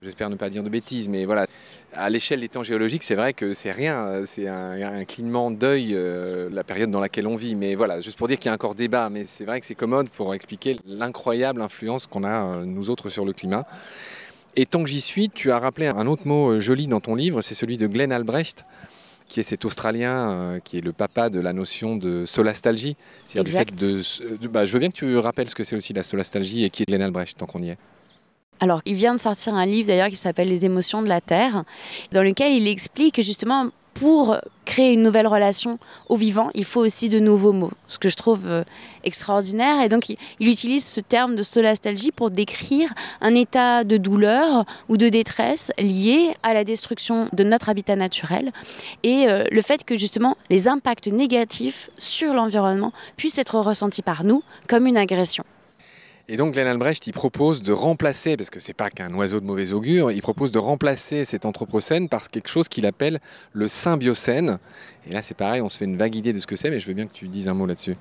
J'espère 0.04 0.30
ne 0.30 0.36
pas 0.36 0.50
dire 0.50 0.62
de 0.62 0.68
bêtises, 0.68 1.08
mais 1.08 1.24
voilà. 1.24 1.48
À 1.94 2.10
l'échelle 2.10 2.42
des 2.42 2.50
temps 2.50 2.62
géologiques, 2.62 3.04
c'est 3.04 3.16
vrai 3.16 3.32
que 3.32 3.54
c'est 3.54 3.72
rien. 3.72 4.26
C'est 4.26 4.50
un, 4.50 5.06
clignement 5.06 5.50
d'œil, 5.50 5.92
euh, 5.94 6.50
la 6.52 6.66
période 6.66 6.92
dans 6.92 7.00
laquelle 7.00 7.26
on 7.26 7.38
vit. 7.38 7.56
Mais 7.56 7.76
voilà, 7.76 8.02
juste 8.02 8.18
pour 8.18 8.28
dire 8.28 8.38
qu'il 8.38 8.50
y 8.50 8.52
a 8.52 8.54
encore 8.54 8.76
débat. 8.76 9.10
Mais 9.10 9.24
c'est 9.24 9.46
vrai 9.46 9.62
que 9.62 9.66
c'est 9.66 9.74
commode 9.74 10.10
pour 10.10 10.36
expliquer 10.36 10.78
l'incroyable 10.86 11.62
influence 11.62 12.06
qu'on 12.06 12.26
a, 12.26 12.58
euh, 12.58 12.66
nous 12.66 12.90
autres, 12.90 13.08
sur 13.08 13.24
le 13.24 13.32
climat. 13.32 13.66
Et 14.58 14.66
tant 14.66 14.84
que 14.84 14.90
j'y 14.90 15.00
suis, 15.00 15.30
tu 15.30 15.54
as 15.54 15.60
rappelé 15.60 15.88
un 15.88 16.06
autre 16.06 16.28
mot 16.28 16.60
joli 16.60 16.88
dans 16.88 17.00
ton 17.00 17.16
livre, 17.16 17.42
c'est 17.42 17.56
celui 17.56 17.78
de 17.78 17.88
Glenn 17.88 18.12
Albrecht 18.12 18.66
qui 19.28 19.40
est 19.40 19.44
cet 19.44 19.66
Australien 19.66 20.32
euh, 20.32 20.60
qui 20.60 20.78
est 20.78 20.82
le 20.82 20.94
papa 20.94 21.30
de 21.30 21.40
la 21.40 21.54
notion 21.54 21.96
de 21.98 22.26
solastalgie. 22.26 22.96
C'est-à-dire 23.24 23.66
du 23.66 23.72
fait 23.72 23.76
de. 23.76 24.48
bah, 24.48 24.66
je 24.66 24.74
veux 24.74 24.80
bien 24.80 24.90
que 24.90 24.96
tu 24.96 25.18
rappelles 25.18 25.50
ce 25.50 25.56
que 25.56 25.64
c'est 25.64 25.76
aussi 25.76 25.94
la 25.94 26.04
solastalgie 26.04 26.64
et 26.64 26.70
qui 26.70 26.84
est 26.84 26.86
Glenn 26.86 27.02
Albrecht, 27.02 27.38
tant 27.38 27.46
qu'on 27.46 27.62
y 27.62 27.70
est. 27.70 27.78
Alors, 28.60 28.82
il 28.86 28.96
vient 28.96 29.14
de 29.14 29.20
sortir 29.20 29.54
un 29.56 29.66
livre 29.66 29.88
d'ailleurs 29.88 30.08
qui 30.08 30.16
s'appelle 30.16 30.48
Les 30.48 30.66
émotions 30.66 31.02
de 31.02 31.10
la 31.10 31.20
Terre, 31.20 31.66
dans 32.14 32.24
lequel 32.24 32.54
il 32.54 32.68
explique 32.68 33.22
justement 33.22 33.70
pour 33.96 34.38
créer 34.66 34.94
une 34.94 35.04
nouvelle 35.04 35.26
relation 35.26 35.80
au 36.10 36.18
vivant, 36.18 36.52
il 36.54 36.66
faut 36.66 36.82
aussi 36.82 37.08
de 37.08 37.20
nouveaux 37.20 37.54
mots, 37.54 37.72
ce 37.88 37.98
que 37.98 38.10
je 38.10 38.16
trouve 38.16 38.46
euh, 38.46 38.64
extraordinaire. 39.04 39.82
Et 39.82 39.88
donc, 39.88 40.10
il, 40.10 40.18
utilise 40.40 40.86
ce 40.86 41.00
terme 41.00 41.36
de 41.36 41.44
solastalgie 41.44 42.12
pour 42.12 42.30
décrire 42.30 42.94
un 43.22 43.34
état 43.34 43.84
de 43.86 43.96
douleur 43.96 44.66
ou 44.90 44.98
de 44.98 45.08
détresse 45.08 45.72
lié 45.80 46.36
à 46.44 46.54
la 46.54 46.66
destruction 46.66 47.30
de 47.32 47.44
notre 47.44 47.70
habitat 47.70 47.96
naturel 47.96 48.52
et 49.04 49.28
euh, 49.30 49.46
le 49.50 49.62
fait 49.62 49.86
que 49.86 49.98
justement 49.98 50.36
les 50.50 50.68
impacts 50.68 51.08
négatifs 51.08 51.90
sur 51.98 52.34
l'environnement 52.34 52.92
puissent 53.16 53.38
être 53.38 53.58
ressentis 53.60 54.02
par 54.02 54.26
nous 54.26 54.44
comme 54.68 54.88
une 54.88 54.98
agression. 54.98 55.46
Et 56.28 56.38
donc 56.38 56.56
Glenn 56.56 56.66
Albrecht, 56.66 57.06
il 57.06 57.14
propose 57.14 57.62
de 57.62 57.72
remplacer, 57.72 58.36
parce 58.36 58.50
que 58.50 58.60
c'est 58.60 58.74
pas 58.74 58.90
qu'un 58.90 59.14
oiseau 59.14 59.40
de 59.40 59.46
mauvais 59.46 59.74
augure, 59.74 60.12
il 60.12 60.24
propose 60.24 60.52
de 60.52 60.58
remplacer 60.58 61.24
cet 61.24 61.46
anthropocène 61.46 62.10
par 62.10 62.28
quelque 62.30 62.50
chose 62.50 62.68
qu'il 62.68 62.88
appelle 62.88 63.20
le 63.54 63.68
symbiocène. 63.68 64.58
Et 65.08 65.14
là, 65.14 65.22
c'est 65.22 65.38
pareil, 65.38 65.62
on 65.62 65.70
se 65.70 65.78
fait 65.78 65.86
une 65.86 65.98
vague 65.98 66.16
idée 66.16 66.34
de 66.34 66.40
ce 66.40 66.48
que 66.48 66.56
c'est, 66.56 66.72
mais 66.72 66.80
je 66.80 66.88
veux 66.88 66.96
bien 66.96 67.06
que 67.06 67.14
tu 67.14 67.28
dises 67.28 67.48
un 67.48 67.54
mot 67.54 67.68
là-dessus. 67.68 67.96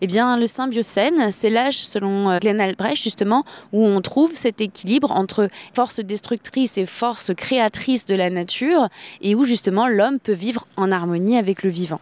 Eh 0.00 0.06
bien, 0.06 0.36
le 0.36 0.46
symbiocène, 0.46 1.32
c'est 1.32 1.50
l'âge, 1.50 1.78
selon 1.78 2.30
euh, 2.30 2.38
Glenn 2.38 2.60
Albrecht, 2.60 3.02
justement, 3.02 3.44
où 3.72 3.84
on 3.84 4.00
trouve 4.00 4.32
cet 4.32 4.60
équilibre 4.60 5.10
entre 5.10 5.48
force 5.74 5.98
destructrice 5.98 6.78
et 6.78 6.86
force 6.86 7.34
créatrice 7.34 8.06
de 8.06 8.14
la 8.14 8.30
nature, 8.30 8.88
et 9.22 9.34
où 9.34 9.44
justement 9.44 9.88
l'homme 9.88 10.20
peut 10.20 10.32
vivre 10.32 10.68
en 10.76 10.92
harmonie 10.92 11.36
avec 11.36 11.64
le 11.64 11.70
vivant. 11.70 12.00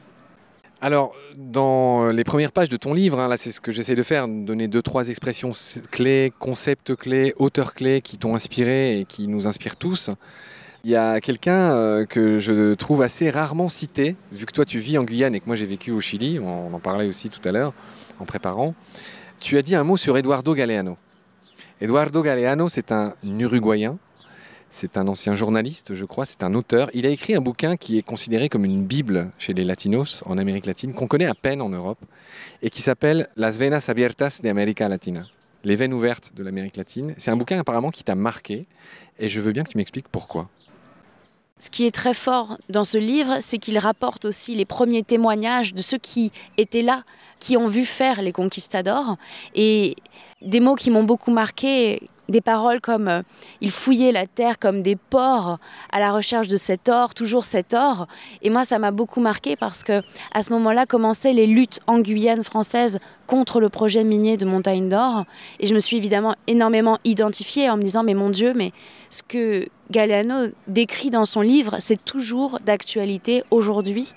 Alors, 0.85 1.15
dans 1.39 2.11
les 2.11 2.25
premières 2.25 2.53
pages 2.53 2.69
de 2.69 2.77
ton 2.77 2.93
livre, 2.93 3.19
hein, 3.19 3.27
là 3.27 3.39
c'est 3.39 3.51
ce 3.53 3.63
que 3.63 3.73
j'essaie 3.73 3.95
de 3.95 4.03
faire, 4.03 4.29
donner 4.29 4.69
deux, 4.69 4.83
trois 4.83 5.09
expressions 5.09 5.53
clés, 5.91 6.31
concepts 6.39 6.95
clés, 6.95 7.33
auteurs 7.39 7.73
clés 7.73 8.03
qui 8.03 8.19
t'ont 8.19 8.35
inspiré 8.35 9.01
et 9.01 9.07
qui 9.07 9.27
nous 9.27 9.47
inspirent 9.47 9.77
tous. 9.77 10.11
Il 10.85 10.91
y 10.91 10.97
a 10.97 11.23
quelqu'un 11.23 11.73
euh, 11.73 12.05
que 12.05 12.37
je 12.37 12.75
trouve 12.75 13.01
assez 13.01 13.31
rarement 13.31 13.71
cité, 13.71 14.15
vu 14.31 14.45
que 14.45 14.53
toi 14.53 14.67
tu 14.67 14.79
vis 14.79 14.99
en 14.99 15.05
Guyane 15.05 15.35
et 15.35 15.41
que 15.41 15.47
moi 15.47 15.57
j'ai 15.57 15.65
vécu 15.65 15.91
au 15.91 16.01
Chili, 16.01 16.39
on 16.39 16.75
en 16.75 16.81
parlait 16.81 17.07
aussi 17.07 17.31
tout 17.31 17.49
à 17.49 17.53
l'heure 17.53 17.73
en 18.21 18.27
préparant. 18.27 18.75
Tu 19.41 19.57
as 19.57 19.63
dit 19.63 19.77
un 19.77 19.85
mot 19.85 19.97
sur 19.97 20.19
Eduardo 20.19 20.53
Galeano. 20.53 20.99
Eduardo 21.81 22.21
Galeano, 22.21 22.69
c'est 22.69 22.93
un 22.93 23.15
Uruguayen 23.25 23.97
c'est 24.75 24.97
un 24.97 25.07
ancien 25.07 25.37
journaliste, 25.37 25.95
je 25.95 26.05
crois, 26.05 26.27
c'est 26.27 26.43
un 26.43 26.53
auteur. 26.53 26.91
Il 26.95 27.07
a 27.07 27.09
écrit 27.09 27.37
un 27.37 27.41
bouquin 27.41 27.77
qui 27.77 27.97
est 27.97 28.03
considéré 28.03 28.49
comme 28.49 28.65
une 28.65 28.83
bible 28.83 29.31
chez 29.39 29.55
les 29.55 29.63
latinos 29.63 30.25
en 30.27 30.37
Amérique 30.37 30.67
latine, 30.67 30.93
qu'on 30.93 31.07
connaît 31.07 31.27
à 31.27 31.35
peine 31.35 31.63
en 31.63 31.69
Europe, 31.69 32.01
et 32.61 32.71
qui 32.71 32.83
s'appelle 32.83 33.29
Las 33.37 33.57
venas 33.57 33.87
abiertas 33.87 34.41
de 34.43 34.49
América 34.49 34.89
Latina. 34.89 35.29
Les 35.63 35.77
veines 35.77 35.93
ouvertes 35.95 36.33
de 36.35 36.43
l'Amérique 36.43 36.77
latine. 36.77 37.15
C'est 37.19 37.31
un 37.31 37.37
bouquin 37.37 37.61
apparemment 37.61 37.93
qui 37.93 38.03
t'a 38.03 38.17
marqué, 38.17 38.67
et 39.21 39.29
je 39.29 39.41
veux 39.41 39.53
bien 39.53 39.63
que 39.63 39.71
tu 39.71 39.79
m'expliques 39.79 40.09
pourquoi. 40.09 40.49
Ce 41.61 41.71
qui 41.71 41.87
est 41.87 41.95
très 41.95 42.13
fort 42.13 42.59
dans 42.69 42.85
ce 42.85 42.99
livre, 42.99 43.37
c'est 43.41 43.59
qu'il 43.59 43.79
rapporte 43.79 44.25
aussi 44.25 44.57
les 44.57 44.65
premiers 44.65 45.05
témoignages 45.05 45.73
de 45.73 45.83
ceux 45.83 45.99
qui 45.99 46.33
étaient 46.59 46.83
là, 46.83 47.05
qui 47.39 47.57
ont 47.57 47.69
vu 47.69 47.85
faire 47.85 48.23
les 48.23 48.33
conquistadors, 48.33 49.19
et 49.55 49.95
des 50.43 50.59
mots 50.59 50.75
qui 50.75 50.91
m'ont 50.91 51.05
beaucoup 51.05 51.31
marqué, 51.31 52.03
des 52.29 52.41
paroles 52.41 52.81
comme 52.81 53.09
euh, 53.09 53.23
il 53.61 53.71
fouillait 53.71 54.13
la 54.13 54.27
terre 54.27 54.59
comme 54.59 54.83
des 54.83 54.97
porcs 54.97 55.59
à 55.93 56.01
la 56.01 56.13
recherche 56.13 56.49
de 56.49 56.57
cet 56.57 56.89
or, 56.89 57.15
toujours 57.15 57.45
cet 57.45 57.75
or. 57.75 58.07
Et 58.43 58.51
moi, 58.51 58.65
ça 58.65 58.79
m'a 58.79 58.91
beaucoup 58.91 59.21
marqué 59.21 59.57
parce 59.57 59.83
que 59.83 60.03
à 60.33 60.43
ce 60.43 60.53
moment-là 60.53 60.87
commençaient 60.87 61.33
les 61.33 61.47
luttes 61.47 61.81
en 61.87 62.01
Guyane 62.01 62.43
française 62.43 62.99
contre 63.27 63.61
le 63.61 63.69
projet 63.69 64.05
minier 64.05 64.37
de 64.37 64.45
Montagne 64.45 64.89
d'Or. 64.89 65.25
Et 65.61 65.67
je 65.67 65.75
me 65.75 65.81
suis 65.81 65.97
évidemment 65.97 66.35
énormément 66.47 66.99
identifiée 67.05 67.71
en 67.71 67.77
me 67.77 67.83
disant 67.83 68.03
mais 68.03 68.15
mon 68.15 68.31
Dieu, 68.31 68.53
mais 68.55 68.73
ce 69.11 69.23
que 69.23 69.67
Galeano 69.91 70.49
décrit 70.67 71.11
dans 71.11 71.25
son 71.25 71.41
livre, 71.41 71.77
c'est 71.79 72.03
toujours 72.05 72.59
d'actualité 72.65 73.45
aujourd'hui. 73.51 74.13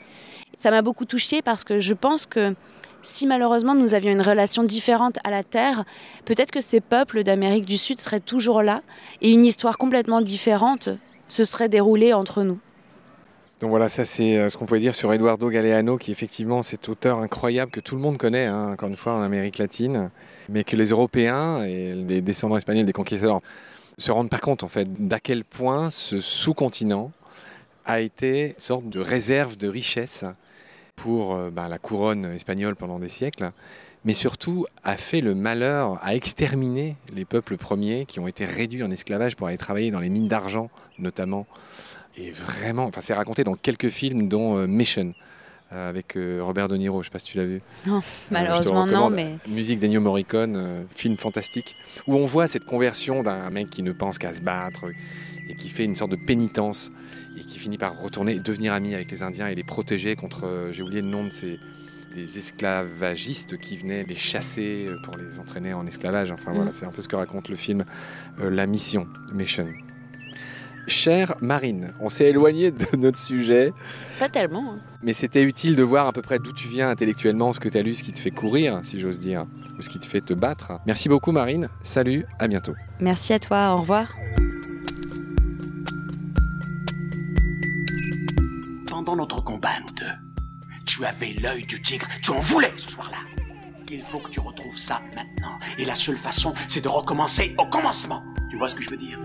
Ça 0.57 0.71
m'a 0.71 0.81
beaucoup 0.81 1.05
touchée 1.05 1.41
parce 1.41 1.63
que 1.63 1.79
je 1.79 1.93
pense 1.93 2.25
que 2.25 2.55
si 3.07 3.25
malheureusement 3.25 3.73
nous 3.73 3.93
avions 3.93 4.11
une 4.11 4.21
relation 4.21 4.63
différente 4.63 5.17
à 5.23 5.31
la 5.31 5.43
Terre, 5.43 5.85
peut-être 6.25 6.51
que 6.51 6.61
ces 6.61 6.81
peuples 6.81 7.23
d'Amérique 7.23 7.65
du 7.65 7.77
Sud 7.77 7.99
seraient 7.99 8.19
toujours 8.19 8.61
là 8.61 8.81
et 9.21 9.31
une 9.31 9.45
histoire 9.45 9.77
complètement 9.77 10.21
différente 10.21 10.89
se 11.27 11.43
serait 11.45 11.69
déroulée 11.69 12.13
entre 12.13 12.43
nous. 12.43 12.59
Donc 13.59 13.71
voilà, 13.71 13.89
ça 13.89 14.05
c'est 14.05 14.37
euh, 14.37 14.49
ce 14.49 14.57
qu'on 14.57 14.65
pouvait 14.65 14.79
dire 14.79 14.93
sur 14.93 15.11
Eduardo 15.11 15.49
Galeano, 15.49 15.97
qui 15.97 16.11
est 16.11 16.13
effectivement 16.13 16.61
cet 16.61 16.89
auteur 16.89 17.17
incroyable 17.19 17.71
que 17.71 17.79
tout 17.79 17.95
le 17.95 18.01
monde 18.01 18.17
connaît, 18.17 18.45
hein, 18.45 18.73
encore 18.73 18.87
une 18.87 18.97
fois 18.97 19.13
en 19.13 19.23
Amérique 19.23 19.57
latine, 19.57 20.11
mais 20.47 20.63
que 20.63 20.75
les 20.75 20.89
Européens 20.89 21.63
et 21.63 21.95
les 21.95 22.21
descendants 22.21 22.57
espagnols 22.57 22.85
des 22.85 22.93
conquistadors 22.93 23.41
se 23.97 24.11
rendent 24.11 24.29
pas 24.29 24.37
compte 24.37 24.61
en 24.61 24.67
fait 24.67 25.07
d'à 25.07 25.19
quel 25.19 25.43
point 25.43 25.89
ce 25.89 26.21
sous-continent 26.21 27.11
a 27.85 27.99
été 27.99 28.49
une 28.49 28.59
sorte 28.59 28.89
de 28.89 28.99
réserve 28.99 29.57
de 29.57 29.67
richesse 29.67 30.23
pour 30.97 31.35
euh, 31.35 31.49
bah, 31.49 31.69
la 31.69 31.77
couronne 31.77 32.25
espagnole 32.25 32.75
pendant 32.75 32.99
des 32.99 33.07
siècles, 33.07 33.51
mais 34.03 34.13
surtout 34.13 34.65
a 34.83 34.97
fait 34.97 35.21
le 35.21 35.33
malheur, 35.35 35.97
à 36.03 36.15
exterminer 36.15 36.97
les 37.13 37.23
peuples 37.23 37.55
premiers 37.55 38.05
qui 38.05 38.19
ont 38.19 38.27
été 38.27 38.43
réduits 38.43 38.83
en 38.83 38.91
esclavage 38.91 39.37
pour 39.37 39.47
aller 39.47 39.57
travailler 39.57 39.91
dans 39.91 40.01
les 40.01 40.09
mines 40.09 40.27
d'argent 40.27 40.69
notamment. 40.99 41.47
Et 42.17 42.31
vraiment, 42.31 42.85
enfin 42.85 43.01
c'est 43.01 43.13
raconté 43.13 43.45
dans 43.45 43.53
quelques 43.53 43.89
films 43.89 44.27
dont 44.27 44.57
euh, 44.57 44.67
Mission. 44.67 45.13
Euh, 45.73 45.89
avec 45.89 46.17
Robert 46.39 46.69
De 46.69 46.77
Niro, 46.77 47.03
je 47.03 47.07
ne 47.07 47.11
sais 47.11 47.13
pas 47.13 47.19
si 47.19 47.31
tu 47.31 47.37
l'as 47.37 47.45
vu. 47.45 47.61
Non, 47.85 48.01
malheureusement 48.31 48.85
non, 48.85 49.09
mais... 49.09 49.37
Musique 49.49 49.79
d'Ennio 49.79 49.99
Morricone, 49.99 50.85
film 50.95 51.17
fantastique, 51.17 51.75
où 52.07 52.15
on 52.15 52.25
voit 52.25 52.47
cette 52.47 52.63
conversion 52.63 53.21
d'un 53.21 53.49
mec 53.49 53.69
qui 53.69 53.83
ne 53.83 53.91
pense 53.91 54.17
qu'à 54.17 54.33
se 54.33 54.41
battre 54.41 54.85
et 55.49 55.55
qui 55.55 55.69
fait 55.69 55.83
une 55.85 55.95
sorte 55.95 56.11
de 56.11 56.15
pénitence 56.15 56.91
et 57.37 57.41
qui 57.41 57.59
finit 57.59 57.77
par 57.77 57.99
retourner, 57.99 58.39
devenir 58.39 58.73
ami 58.73 58.93
avec 58.93 59.11
les 59.11 59.23
Indiens 59.23 59.47
et 59.47 59.55
les 59.55 59.63
protéger 59.63 60.15
contre, 60.15 60.45
euh, 60.45 60.71
j'ai 60.71 60.83
oublié 60.83 61.01
le 61.01 61.07
nom 61.07 61.23
de 61.23 61.31
ces 61.31 61.59
des 62.15 62.39
esclavagistes 62.39 63.59
qui 63.59 63.77
venaient 63.77 64.03
les 64.03 64.15
chasser 64.15 64.87
euh, 64.87 64.97
pour 65.03 65.17
les 65.17 65.37
entraîner 65.37 65.73
en 65.73 65.85
esclavage. 65.85 66.31
Enfin 66.31 66.51
voilà, 66.51 66.71
mm. 66.71 66.73
c'est 66.73 66.85
un 66.85 66.91
peu 66.91 67.03
ce 67.03 67.07
que 67.07 67.15
raconte 67.15 67.47
le 67.47 67.55
film 67.55 67.85
euh, 68.39 68.49
La 68.49 68.65
Mission, 68.65 69.07
Mission. 69.33 69.67
Chère 70.87 71.35
Marine, 71.41 71.93
on 71.99 72.09
s'est 72.09 72.27
éloigné 72.27 72.71
de 72.71 72.95
notre 72.97 73.19
sujet. 73.19 73.73
Pas 74.19 74.29
tellement. 74.29 74.73
Hein. 74.73 74.79
Mais 75.03 75.13
c'était 75.13 75.43
utile 75.43 75.75
de 75.75 75.83
voir 75.83 76.07
à 76.07 76.13
peu 76.13 76.21
près 76.21 76.39
d'où 76.39 76.53
tu 76.53 76.69
viens 76.69 76.89
intellectuellement, 76.89 77.51
ce 77.51 77.59
que 77.59 77.69
tu 77.69 77.77
as 77.77 77.81
lu, 77.81 77.93
ce 77.93 78.03
qui 78.03 78.13
te 78.13 78.19
fait 78.19 78.31
courir, 78.31 78.79
si 78.83 78.99
j'ose 78.99 79.19
dire, 79.19 79.45
ou 79.77 79.81
ce 79.81 79.89
qui 79.89 79.99
te 79.99 80.07
fait 80.07 80.21
te 80.21 80.33
battre. 80.33 80.79
Merci 80.85 81.09
beaucoup 81.09 81.31
Marine, 81.31 81.67
salut, 81.83 82.25
à 82.39 82.47
bientôt. 82.47 82.73
Merci 83.01 83.33
à 83.33 83.39
toi, 83.39 83.73
au 83.73 83.81
revoir. 83.81 84.15
Dans 89.05 89.15
notre 89.15 89.41
combat, 89.41 89.69
nous 89.79 89.93
deux, 89.95 90.75
tu 90.85 91.05
avais 91.05 91.33
l'œil 91.41 91.65
du 91.65 91.81
tigre, 91.81 92.05
tu 92.21 92.31
en 92.31 92.39
voulais 92.39 92.73
ce 92.75 92.89
soir-là. 92.89 93.19
Il 93.89 94.01
faut 94.01 94.19
que 94.19 94.29
tu 94.29 94.41
retrouves 94.41 94.77
ça 94.77 95.01
maintenant. 95.15 95.57
Et 95.77 95.85
la 95.85 95.95
seule 95.95 96.17
façon, 96.17 96.53
c'est 96.67 96.81
de 96.81 96.89
recommencer 96.89 97.55
au 97.57 97.65
commencement. 97.67 98.21
Tu 98.49 98.57
vois 98.57 98.67
ce 98.67 98.75
que 98.75 98.81
je 98.81 98.89
veux 98.89 98.97
dire? 98.97 99.17